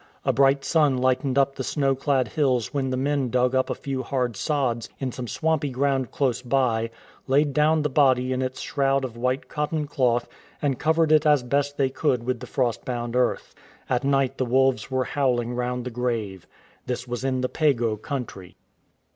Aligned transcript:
A 0.25 0.33
bright 0.33 0.65
sun 0.65 0.97
lightened 0.97 1.37
up 1.37 1.53
the 1.53 1.63
snow 1.63 1.93
clad 1.93 2.29
hills 2.29 2.73
when 2.73 2.89
the 2.89 2.97
men 2.97 3.29
dug 3.29 3.53
up 3.53 3.69
a 3.69 3.75
few 3.75 4.01
hard 4.01 4.35
sods 4.35 4.89
in 4.97 5.11
some 5.11 5.27
swampy 5.27 5.69
ground 5.69 6.09
close 6.09 6.41
by, 6.41 6.89
laid 7.27 7.53
down 7.53 7.83
the 7.83 7.87
body 7.89 8.33
in 8.33 8.41
its 8.41 8.61
shroud 8.61 9.05
of 9.05 9.15
white 9.15 9.47
cotton 9.47 9.85
cloth, 9.85 10.27
and 10.59 10.79
covered 10.79 11.11
it 11.11 11.27
as 11.27 11.43
best 11.43 11.77
they 11.77 11.91
could 11.91 12.23
with 12.23 12.39
the 12.39 12.47
frost 12.47 12.83
bound 12.83 13.15
earth. 13.15 13.53
At 13.91 14.03
night 14.03 14.39
the 14.39 14.43
wolves 14.45 14.89
were 14.89 15.03
howling 15.03 15.53
round 15.53 15.85
the 15.85 15.91
grave. 15.91 16.47
This 16.87 17.07
was 17.07 17.23
in 17.23 17.41
the 17.41 17.47
Peigo 17.47 17.95
country." 17.95 18.55